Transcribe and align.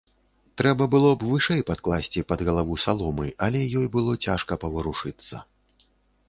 Трэба 0.59 0.83
было 0.93 1.09
б 1.23 1.27
вышэй 1.31 1.61
падкласці 1.67 2.23
пад 2.33 2.39
галаву 2.47 2.79
саломы, 2.85 3.27
але 3.49 3.61
ёй 3.83 3.87
было 3.97 4.17
цяжка 4.29 4.53
паварушыцца. 4.65 5.45